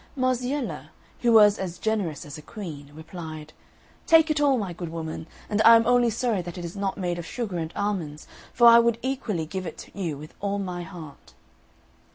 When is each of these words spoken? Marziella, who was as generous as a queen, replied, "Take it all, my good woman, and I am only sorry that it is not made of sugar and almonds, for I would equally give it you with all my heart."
Marziella, 0.17 0.89
who 1.19 1.31
was 1.31 1.59
as 1.59 1.77
generous 1.77 2.25
as 2.25 2.35
a 2.35 2.41
queen, 2.41 2.89
replied, 2.95 3.53
"Take 4.07 4.31
it 4.31 4.41
all, 4.41 4.57
my 4.57 4.73
good 4.73 4.89
woman, 4.89 5.27
and 5.47 5.61
I 5.61 5.75
am 5.75 5.85
only 5.85 6.09
sorry 6.09 6.41
that 6.41 6.57
it 6.57 6.65
is 6.65 6.75
not 6.75 6.97
made 6.97 7.19
of 7.19 7.25
sugar 7.27 7.59
and 7.59 7.71
almonds, 7.75 8.25
for 8.51 8.65
I 8.65 8.79
would 8.79 8.97
equally 9.03 9.45
give 9.45 9.67
it 9.67 9.95
you 9.95 10.17
with 10.17 10.33
all 10.39 10.57
my 10.57 10.81
heart." 10.81 11.35